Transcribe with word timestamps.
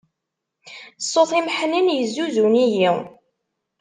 Ṣṣut-im 1.03 1.47
ḥnin, 1.57 1.87
yezzuzun-iyi. 1.95 2.89